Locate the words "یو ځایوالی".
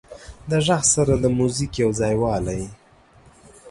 1.83-2.63